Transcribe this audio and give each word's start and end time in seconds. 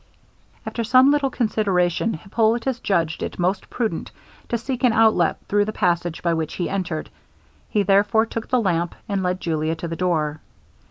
After 0.65 0.83
some 0.83 1.11
little 1.11 1.29
consideration, 1.29 2.15
Hippolitus 2.15 2.79
judged 2.79 3.21
it 3.21 3.37
most 3.37 3.69
prudent 3.69 4.09
to 4.49 4.57
seek 4.57 4.83
an 4.83 4.93
outlet 4.93 5.37
through 5.47 5.65
the 5.65 5.71
passage 5.71 6.23
by 6.23 6.33
which 6.33 6.55
he 6.55 6.67
entered; 6.67 7.11
he 7.69 7.83
therefore 7.83 8.25
took 8.25 8.47
the 8.49 8.59
lamp, 8.59 8.95
and 9.07 9.21
led 9.21 9.39
Julia 9.39 9.75
to 9.75 9.87
the 9.87 9.95
door. 9.95 10.41